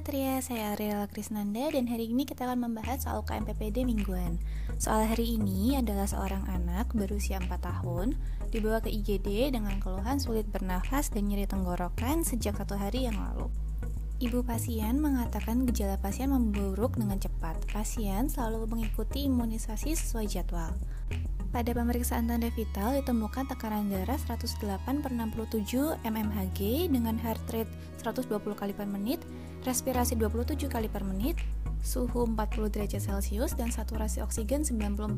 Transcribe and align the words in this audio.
Satria, 0.00 0.40
saya 0.40 0.72
Ariel 0.72 1.04
Krisnanda 1.12 1.68
dan 1.76 1.84
hari 1.84 2.08
ini 2.08 2.24
kita 2.24 2.48
akan 2.48 2.72
membahas 2.72 3.04
soal 3.04 3.20
KMPPD 3.20 3.84
mingguan. 3.84 4.40
Soal 4.80 5.04
hari 5.04 5.36
ini 5.36 5.76
adalah 5.76 6.08
seorang 6.08 6.48
anak 6.48 6.88
berusia 6.96 7.36
4 7.36 7.52
tahun 7.60 8.16
dibawa 8.48 8.80
ke 8.80 8.88
IGD 8.88 9.52
dengan 9.52 9.76
keluhan 9.76 10.16
sulit 10.16 10.48
bernafas 10.48 11.12
dan 11.12 11.28
nyeri 11.28 11.44
tenggorokan 11.44 12.24
sejak 12.24 12.56
satu 12.56 12.80
hari 12.80 13.12
yang 13.12 13.20
lalu. 13.20 13.52
Ibu 14.24 14.40
pasien 14.40 15.04
mengatakan 15.04 15.68
gejala 15.68 16.00
pasien 16.00 16.32
memburuk 16.32 16.96
dengan 16.96 17.20
cepat. 17.20 17.60
Pasien 17.68 18.32
selalu 18.32 18.72
mengikuti 18.72 19.28
imunisasi 19.28 19.92
sesuai 20.00 20.24
jadwal. 20.32 20.80
Pada 21.50 21.74
pemeriksaan 21.74 22.30
tanda 22.30 22.46
vital 22.54 22.94
ditemukan 23.02 23.50
tekanan 23.50 23.90
darah 23.90 24.14
108 24.14 25.02
per 25.02 25.10
67 25.10 25.98
mmHg 26.06 26.60
dengan 26.86 27.18
heart 27.18 27.42
rate 27.50 27.72
120 27.98 28.54
kali 28.54 28.70
per 28.70 28.86
menit, 28.86 29.18
respirasi 29.66 30.14
27 30.14 30.70
kali 30.70 30.86
per 30.86 31.02
menit, 31.02 31.34
suhu 31.82 32.22
40 32.22 32.70
derajat 32.70 33.02
Celcius 33.02 33.58
dan 33.58 33.74
saturasi 33.74 34.22
oksigen 34.22 34.62
94%. 34.62 35.10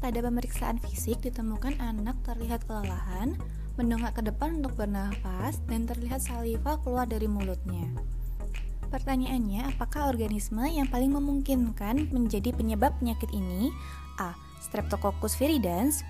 Pada 0.00 0.18
pemeriksaan 0.24 0.80
fisik 0.80 1.20
ditemukan 1.20 1.76
anak 1.76 2.16
terlihat 2.24 2.64
kelelahan, 2.64 3.36
mendongak 3.76 4.16
ke 4.16 4.24
depan 4.24 4.64
untuk 4.64 4.80
bernafas 4.80 5.60
dan 5.68 5.84
terlihat 5.84 6.24
saliva 6.24 6.80
keluar 6.80 7.04
dari 7.04 7.28
mulutnya. 7.28 7.84
Pertanyaannya, 8.88 9.76
apakah 9.76 10.08
organisme 10.08 10.64
yang 10.64 10.88
paling 10.88 11.12
memungkinkan 11.12 12.08
menjadi 12.16 12.54
penyebab 12.56 12.96
penyakit 12.96 13.28
ini? 13.36 13.68
A. 14.18 14.34
Streptococcus 14.60 15.38
viridans, 15.38 16.02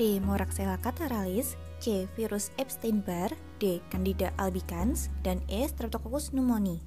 B. 0.00 0.20
Moraxella 0.20 0.80
cataralis, 0.80 1.56
C. 1.80 2.04
Virus 2.16 2.52
Epstein-Barr, 2.60 3.32
D. 3.56 3.80
Candida 3.88 4.32
albicans, 4.36 5.08
dan 5.24 5.40
E. 5.48 5.64
Streptococcus 5.64 6.32
pneumoniae. 6.32 6.80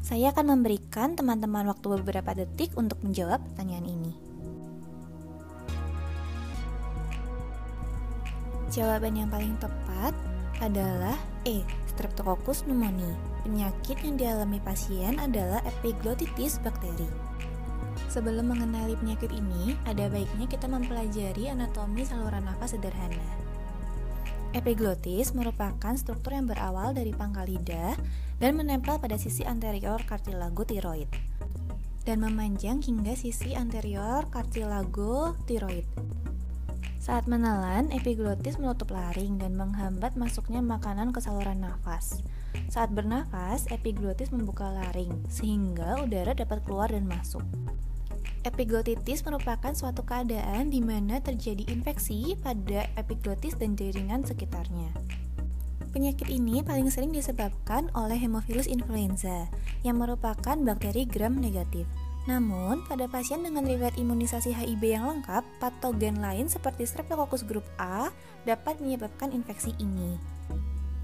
Saya 0.00 0.32
akan 0.32 0.56
memberikan 0.56 1.12
teman-teman 1.12 1.68
waktu 1.68 2.00
beberapa 2.00 2.32
detik 2.32 2.72
untuk 2.76 2.96
menjawab 3.04 3.44
pertanyaan 3.52 3.84
ini. 3.84 4.12
Jawaban 8.72 9.18
yang 9.18 9.28
paling 9.28 9.56
tepat 9.60 10.16
adalah 10.64 11.16
E. 11.44 11.60
Streptococcus 11.92 12.64
pneumoniae. 12.64 13.12
Penyakit 13.44 13.98
yang 14.04 14.16
dialami 14.20 14.60
pasien 14.60 15.16
adalah 15.16 15.64
epiglottitis 15.64 16.60
bakteri. 16.60 17.08
Sebelum 18.10 18.50
mengenali 18.50 18.98
penyakit 18.98 19.30
ini, 19.30 19.78
ada 19.86 20.10
baiknya 20.10 20.50
kita 20.50 20.66
mempelajari 20.66 21.46
anatomi 21.46 22.02
saluran 22.02 22.42
nafas 22.42 22.74
sederhana. 22.74 23.30
Epiglottis 24.50 25.30
merupakan 25.30 25.94
struktur 25.94 26.34
yang 26.34 26.50
berawal 26.50 26.90
dari 26.90 27.14
pangkal 27.14 27.46
lidah 27.46 27.94
dan 28.42 28.58
menempel 28.58 28.98
pada 28.98 29.14
sisi 29.14 29.46
anterior 29.46 30.02
kartilago 30.02 30.66
tiroid 30.66 31.06
dan 32.02 32.26
memanjang 32.26 32.82
hingga 32.82 33.14
sisi 33.14 33.54
anterior 33.54 34.26
kartilago 34.26 35.38
tiroid. 35.46 35.86
Saat 36.98 37.30
menelan, 37.30 37.94
epiglottis 37.94 38.58
menutup 38.58 38.90
laring 38.90 39.38
dan 39.38 39.54
menghambat 39.54 40.18
masuknya 40.18 40.60
makanan 40.60 41.14
ke 41.14 41.22
saluran 41.22 41.62
nafas. 41.62 42.20
Saat 42.66 42.90
bernafas, 42.90 43.70
epiglottis 43.70 44.34
membuka 44.34 44.66
laring 44.68 45.30
sehingga 45.30 46.02
udara 46.02 46.34
dapat 46.34 46.60
keluar 46.66 46.90
dan 46.90 47.06
masuk. 47.06 47.46
Epiglotitis 48.40 49.20
merupakan 49.28 49.76
suatu 49.76 50.00
keadaan 50.00 50.72
di 50.72 50.80
mana 50.80 51.20
terjadi 51.20 51.68
infeksi 51.68 52.32
pada 52.40 52.88
epiglotis 52.96 53.52
dan 53.60 53.76
jaringan 53.76 54.24
sekitarnya. 54.24 54.96
Penyakit 55.92 56.24
ini 56.32 56.64
paling 56.64 56.88
sering 56.88 57.12
disebabkan 57.12 57.92
oleh 57.92 58.16
Haemophilus 58.16 58.64
influenza, 58.64 59.44
yang 59.84 60.00
merupakan 60.00 60.56
bakteri 60.56 61.04
gram 61.04 61.36
negatif. 61.36 61.84
Namun, 62.24 62.80
pada 62.88 63.10
pasien 63.12 63.44
dengan 63.44 63.68
riwayat 63.68 64.00
imunisasi 64.00 64.56
HIV 64.56 64.82
yang 64.88 65.04
lengkap, 65.04 65.44
patogen 65.60 66.24
lain 66.24 66.48
seperti 66.48 66.88
Streptococcus 66.88 67.44
grup 67.44 67.66
A 67.76 68.08
dapat 68.48 68.80
menyebabkan 68.80 69.36
infeksi 69.36 69.76
ini. 69.76 70.16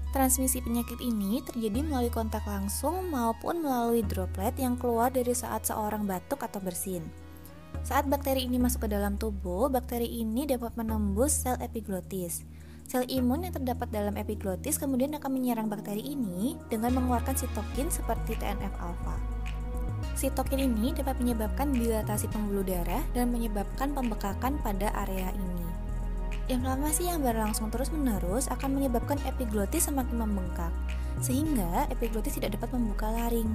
Transmisi 0.09 0.63
penyakit 0.63 0.97
ini 1.03 1.43
terjadi 1.45 1.85
melalui 1.85 2.09
kontak 2.09 2.41
langsung 2.49 3.13
maupun 3.13 3.61
melalui 3.61 4.01
droplet 4.01 4.55
yang 4.57 4.73
keluar 4.79 5.13
dari 5.13 5.35
saat 5.35 5.67
seorang 5.67 6.09
batuk 6.09 6.41
atau 6.41 6.57
bersin. 6.63 7.26
Saat 7.87 8.11
bakteri 8.11 8.43
ini 8.43 8.59
masuk 8.59 8.83
ke 8.83 8.89
dalam 8.91 9.15
tubuh, 9.15 9.71
bakteri 9.71 10.07
ini 10.19 10.43
dapat 10.43 10.75
menembus 10.75 11.47
sel 11.47 11.55
epiglottis. 11.63 12.43
Sel 12.83 13.07
imun 13.07 13.47
yang 13.47 13.55
terdapat 13.55 13.87
dalam 13.91 14.15
epiglottis 14.19 14.75
kemudian 14.75 15.15
akan 15.15 15.31
menyerang 15.31 15.71
bakteri 15.71 16.03
ini 16.03 16.59
dengan 16.67 16.99
mengeluarkan 16.99 17.35
sitokin 17.35 17.87
seperti 17.87 18.35
TNF-alfa. 18.39 19.15
Sitokin 20.19 20.67
ini 20.67 20.95
dapat 20.95 21.19
menyebabkan 21.19 21.71
dilatasi 21.71 22.27
pembuluh 22.27 22.67
darah 22.67 23.03
dan 23.15 23.31
menyebabkan 23.31 23.95
pembekakan 23.95 24.59
pada 24.63 24.91
area 25.07 25.31
ini. 25.35 25.67
Inflamasi 26.47 27.11
yang 27.11 27.23
berlangsung 27.23 27.67
terus-menerus 27.67 28.47
akan 28.47 28.79
menyebabkan 28.79 29.19
epiglottis 29.27 29.91
semakin 29.91 30.27
membengkak, 30.27 30.71
sehingga 31.19 31.91
epiglottis 31.91 32.39
tidak 32.39 32.55
dapat 32.55 32.71
membuka 32.71 33.11
laring. 33.11 33.51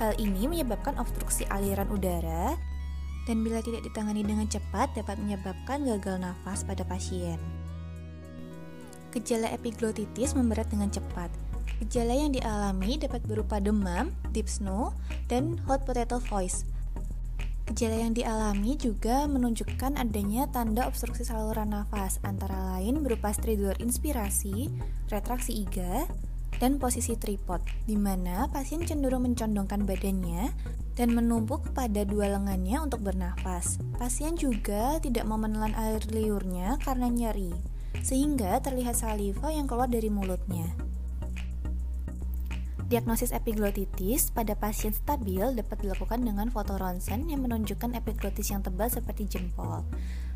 Hal 0.00 0.16
ini 0.16 0.48
menyebabkan 0.48 0.96
obstruksi 0.96 1.44
aliran 1.52 1.88
udara 1.92 2.56
dan 3.28 3.44
bila 3.44 3.60
tidak 3.60 3.84
ditangani 3.84 4.24
dengan 4.24 4.46
cepat 4.48 4.92
dapat 4.96 5.20
menyebabkan 5.20 5.84
gagal 5.84 6.16
nafas 6.20 6.64
pada 6.64 6.84
pasien. 6.86 7.40
Gejala 9.10 9.50
epiglottitis 9.50 10.38
memberat 10.38 10.70
dengan 10.70 10.88
cepat. 10.88 11.28
Gejala 11.82 12.14
yang 12.14 12.30
dialami 12.30 13.00
dapat 13.00 13.24
berupa 13.24 13.58
demam, 13.58 14.14
deep 14.30 14.46
snow, 14.46 14.94
dan 15.26 15.58
hot 15.66 15.82
potato 15.82 16.20
voice. 16.20 16.62
Gejala 17.70 18.02
yang 18.02 18.14
dialami 18.18 18.74
juga 18.74 19.30
menunjukkan 19.30 19.94
adanya 19.94 20.50
tanda 20.50 20.90
obstruksi 20.90 21.22
saluran 21.22 21.70
nafas, 21.70 22.18
antara 22.26 22.74
lain 22.74 23.02
berupa 23.06 23.30
stridor 23.30 23.78
inspirasi, 23.78 24.66
retraksi 25.06 25.62
iga, 25.66 26.06
dan 26.58 26.82
posisi 26.82 27.14
tripod, 27.14 27.62
di 27.86 27.94
mana 27.94 28.50
pasien 28.50 28.82
cenderung 28.82 29.28
mencondongkan 29.28 29.86
badannya 29.86 30.50
dan 30.98 31.14
menumpuk 31.14 31.70
pada 31.72 32.02
dua 32.02 32.34
lengannya 32.34 32.82
untuk 32.82 33.06
bernafas. 33.06 33.78
Pasien 33.96 34.34
juga 34.34 34.98
tidak 34.98 35.24
mau 35.24 35.38
menelan 35.38 35.72
air 35.78 36.02
liurnya 36.10 36.76
karena 36.82 37.06
nyeri, 37.06 37.54
sehingga 38.02 38.58
terlihat 38.58 38.98
saliva 38.98 39.48
yang 39.54 39.70
keluar 39.70 39.86
dari 39.86 40.10
mulutnya. 40.10 40.68
Diagnosis 42.90 43.30
epiglottitis 43.30 44.34
pada 44.34 44.58
pasien 44.58 44.90
stabil 44.90 45.46
dapat 45.54 45.78
dilakukan 45.78 46.26
dengan 46.26 46.50
foto 46.50 46.74
ronsen 46.74 47.30
yang 47.30 47.46
menunjukkan 47.46 47.94
epiglottis 47.94 48.50
yang 48.50 48.66
tebal 48.66 48.90
seperti 48.90 49.30
jempol. 49.30 49.86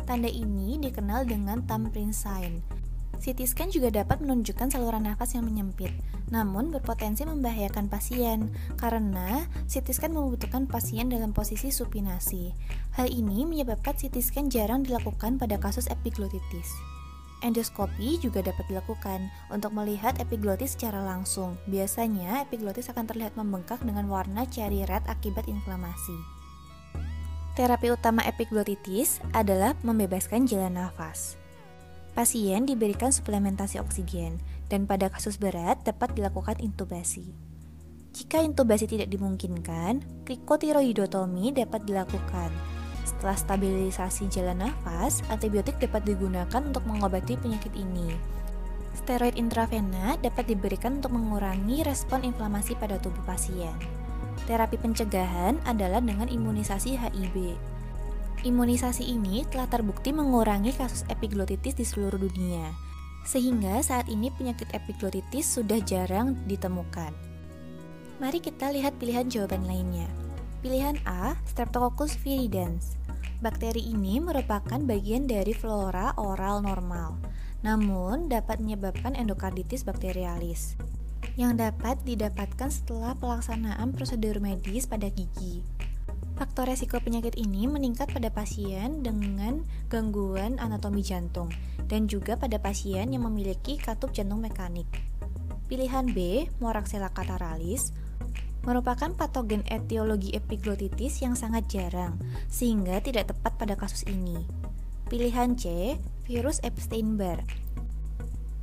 Tanda 0.06 0.30
ini 0.30 0.78
dikenal 0.78 1.26
dengan 1.26 1.66
thumbprint 1.66 2.14
sign. 2.14 2.62
CT 3.20 3.47
scan 3.47 3.70
juga 3.70 3.91
dapat 3.91 4.22
menunjukkan 4.22 4.75
saluran 4.75 5.06
nafas 5.06 5.34
yang 5.34 5.47
menyempit, 5.47 5.91
namun 6.30 6.75
berpotensi 6.75 7.22
membahayakan 7.26 7.86
pasien 7.86 8.50
karena 8.78 9.47
CT 9.66 9.91
scan 9.94 10.12
membutuhkan 10.14 10.66
pasien 10.66 11.10
dalam 11.10 11.34
posisi 11.34 11.70
supinasi. 11.70 12.54
Hal 12.94 13.10
ini 13.10 13.44
menyebabkan 13.44 13.94
CT 13.94 14.16
scan 14.22 14.47
jarang 14.50 14.82
dilakukan 14.82 15.38
pada 15.38 15.58
kasus 15.60 15.86
epiglottitis. 15.91 16.70
Endoskopi 17.44 18.16
juga 18.24 18.41
dapat 18.41 18.64
dilakukan 18.72 19.28
untuk 19.53 19.76
melihat 19.76 20.16
epiglottis 20.16 20.72
secara 20.72 21.04
langsung. 21.04 21.60
Biasanya, 21.69 22.41
epiglottis 22.48 22.88
akan 22.88 23.04
terlihat 23.04 23.36
membengkak 23.36 23.84
dengan 23.84 24.08
warna 24.08 24.48
cherry 24.48 24.80
red 24.88 25.04
akibat 25.04 25.44
inflamasi. 25.44 26.16
Terapi 27.54 27.92
utama 27.92 28.24
epiglottitis 28.24 29.20
adalah 29.36 29.76
membebaskan 29.84 30.48
jalan 30.48 30.74
nafas. 30.80 31.36
Pasien 32.14 32.62
diberikan 32.62 33.10
suplementasi 33.10 33.82
oksigen, 33.82 34.38
dan 34.70 34.86
pada 34.86 35.10
kasus 35.10 35.34
berat 35.34 35.82
dapat 35.82 36.14
dilakukan 36.14 36.62
intubasi. 36.62 37.34
Jika 38.14 38.38
intubasi 38.38 38.86
tidak 38.86 39.10
dimungkinkan, 39.10 40.22
krikotiroidotomi 40.22 41.59
dapat 41.59 41.83
dilakukan. 41.83 42.54
Setelah 43.03 43.34
stabilisasi 43.34 44.30
jalan 44.30 44.62
nafas, 44.62 45.27
antibiotik 45.27 45.83
dapat 45.83 46.06
digunakan 46.06 46.62
untuk 46.62 46.86
mengobati 46.86 47.34
penyakit 47.34 47.74
ini. 47.74 48.15
Steroid 48.94 49.34
intravena 49.34 50.15
dapat 50.22 50.54
diberikan 50.54 51.03
untuk 51.03 51.18
mengurangi 51.18 51.83
respon 51.83 52.22
inflamasi 52.22 52.78
pada 52.78 52.94
tubuh 53.03 53.27
pasien. 53.27 53.74
Terapi 54.47 54.78
pencegahan 54.78 55.59
adalah 55.66 55.98
dengan 55.98 56.30
imunisasi 56.30 56.94
HIV. 56.94 57.59
Imunisasi 58.44 59.08
ini 59.08 59.48
telah 59.48 59.64
terbukti 59.64 60.12
mengurangi 60.12 60.76
kasus 60.76 61.00
epiglottitis 61.08 61.80
di 61.80 61.84
seluruh 61.88 62.20
dunia, 62.20 62.76
sehingga 63.24 63.80
saat 63.80 64.04
ini 64.12 64.28
penyakit 64.28 64.68
epiglottitis 64.76 65.48
sudah 65.48 65.80
jarang 65.80 66.36
ditemukan. 66.44 67.16
Mari 68.20 68.44
kita 68.44 68.68
lihat 68.68 69.00
pilihan 69.00 69.32
jawaban 69.32 69.64
lainnya. 69.64 70.04
Pilihan 70.60 71.00
A, 71.08 71.41
Streptococcus 71.48 72.20
viridans. 72.20 73.00
Bakteri 73.41 73.80
ini 73.80 74.20
merupakan 74.20 74.76
bagian 74.76 75.24
dari 75.24 75.56
flora 75.56 76.12
oral 76.20 76.60
normal, 76.60 77.16
namun 77.64 78.28
dapat 78.28 78.60
menyebabkan 78.60 79.16
endokarditis 79.16 79.88
bakterialis. 79.88 80.76
yang 81.34 81.58
dapat 81.58 81.98
didapatkan 82.06 82.70
setelah 82.70 83.18
pelaksanaan 83.18 83.91
prosedur 83.91 84.38
medis 84.38 84.86
pada 84.86 85.10
gigi. 85.10 85.66
Faktor 86.34 86.66
resiko 86.66 86.98
penyakit 86.98 87.39
ini 87.39 87.71
meningkat 87.71 88.10
pada 88.10 88.27
pasien 88.27 89.07
dengan 89.07 89.63
gangguan 89.86 90.59
anatomi 90.59 90.98
jantung 90.98 91.47
dan 91.86 92.10
juga 92.10 92.34
pada 92.34 92.59
pasien 92.59 93.15
yang 93.15 93.22
memiliki 93.22 93.78
katup 93.78 94.10
jantung 94.10 94.42
mekanik. 94.42 94.91
Pilihan 95.71 96.10
B, 96.10 96.51
Moraxella 96.59 97.15
cataralis, 97.15 97.95
merupakan 98.66 99.15
patogen 99.15 99.63
etiologi 99.71 100.34
epiglotitis 100.34 101.22
yang 101.22 101.39
sangat 101.39 101.71
jarang, 101.71 102.19
sehingga 102.51 102.98
tidak 102.98 103.30
tepat 103.30 103.54
pada 103.54 103.75
kasus 103.78 104.03
ini. 104.10 104.42
Pilihan 105.07 105.54
C, 105.54 105.95
virus 106.27 106.59
Epstein-Barr, 106.65 107.64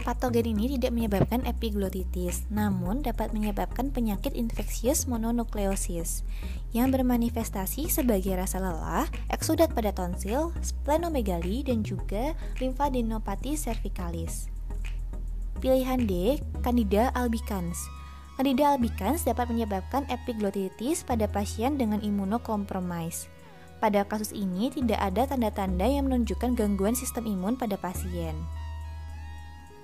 Patogen 0.01 0.57
ini 0.57 0.65
tidak 0.77 0.97
menyebabkan 0.97 1.45
epiglotitis, 1.45 2.49
namun 2.49 3.05
dapat 3.05 3.37
menyebabkan 3.37 3.93
penyakit 3.93 4.33
infeksius 4.33 5.05
mononukleosis 5.05 6.25
yang 6.73 6.89
bermanifestasi 6.89 7.85
sebagai 7.85 8.33
rasa 8.33 8.57
lelah, 8.57 9.05
eksudat 9.29 9.77
pada 9.77 9.93
tonsil, 9.93 10.57
splenomegali, 10.65 11.61
dan 11.61 11.85
juga 11.85 12.33
limfadenopati 12.57 13.53
cervicalis. 13.53 14.49
Pilihan 15.61 16.09
D, 16.09 16.41
Candida 16.65 17.13
albicans. 17.13 17.77
Candida 18.41 18.73
albicans 18.73 19.21
dapat 19.21 19.53
menyebabkan 19.53 20.09
epiglotitis 20.09 21.05
pada 21.05 21.29
pasien 21.29 21.77
dengan 21.77 22.01
imunokompromis. 22.01 23.29
Pada 23.77 24.01
kasus 24.01 24.33
ini 24.33 24.73
tidak 24.73 24.97
ada 24.97 25.29
tanda-tanda 25.29 25.85
yang 25.85 26.09
menunjukkan 26.09 26.57
gangguan 26.57 26.97
sistem 26.97 27.29
imun 27.29 27.53
pada 27.53 27.77
pasien. 27.77 28.33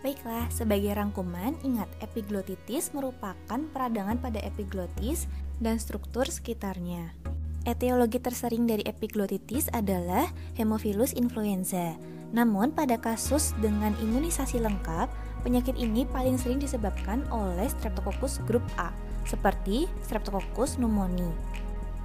Baiklah, 0.05 0.45
sebagai 0.53 0.93
rangkuman, 0.93 1.57
ingat 1.65 1.89
epiglotitis 2.05 2.93
merupakan 2.93 3.59
peradangan 3.73 4.21
pada 4.21 4.37
epiglotis 4.45 5.25
dan 5.57 5.81
struktur 5.81 6.29
sekitarnya. 6.29 7.17
Etiologi 7.65 8.21
tersering 8.21 8.69
dari 8.69 8.85
epiglotitis 8.85 9.73
adalah 9.73 10.29
Haemophilus 10.55 11.17
influenza. 11.17 11.97
Namun, 12.29 12.77
pada 12.77 13.01
kasus 13.01 13.57
dengan 13.57 13.97
imunisasi 13.97 14.61
lengkap, 14.61 15.09
penyakit 15.41 15.73
ini 15.75 16.05
paling 16.05 16.37
sering 16.37 16.61
disebabkan 16.61 17.25
oleh 17.33 17.65
Streptococcus 17.65 18.39
grup 18.45 18.63
A, 18.77 18.93
seperti 19.25 19.89
Streptococcus 20.05 20.77
pneumoniae. 20.77 21.33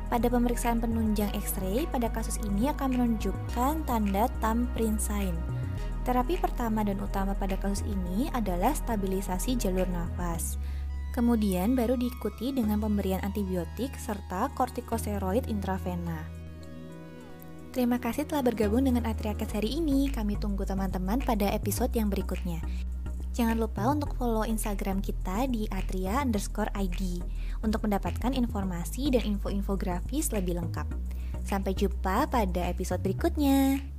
Pada 0.09 0.29
pemeriksaan 0.33 0.81
penunjang 0.81 1.33
X-ray, 1.37 1.85
pada 1.93 2.09
kasus 2.09 2.41
ini 2.45 2.73
akan 2.73 2.89
menunjukkan 2.97 3.85
tanda 3.85 4.29
thumbprint 4.41 5.01
sign 5.01 5.37
Terapi 6.03 6.35
pertama 6.35 6.83
dan 6.83 6.99
utama 6.99 7.39
pada 7.39 7.55
kasus 7.55 7.87
ini 7.87 8.27
adalah 8.35 8.75
stabilisasi 8.75 9.55
jalur 9.55 9.87
nafas. 9.87 10.59
Kemudian 11.15 11.79
baru 11.79 11.95
diikuti 11.95 12.51
dengan 12.51 12.83
pemberian 12.83 13.23
antibiotik 13.23 13.95
serta 13.95 14.51
kortikosteroid 14.57 15.47
intravena. 15.47 16.27
Terima 17.73 17.97
kasih 18.03 18.29
telah 18.29 18.45
bergabung 18.45 18.85
dengan 18.85 19.09
Atriakes 19.09 19.55
hari 19.57 19.81
ini. 19.81 20.11
Kami 20.11 20.37
tunggu 20.37 20.67
teman-teman 20.67 21.23
pada 21.25 21.49
episode 21.55 21.93
yang 21.97 22.13
berikutnya. 22.13 22.61
Jangan 23.33 23.57
lupa 23.57 23.89
untuk 23.89 24.13
follow 24.21 24.45
Instagram 24.45 25.01
kita 25.01 25.49
di 25.49 25.65
atria 25.73 26.21
underscore 26.21 26.69
ID 26.77 27.25
untuk 27.65 27.89
mendapatkan 27.89 28.37
informasi 28.37 29.09
dan 29.09 29.25
info-infografis 29.25 30.37
lebih 30.37 30.61
lengkap. 30.61 30.85
Sampai 31.49 31.73
jumpa 31.73 32.29
pada 32.29 32.69
episode 32.69 33.01
berikutnya. 33.01 33.92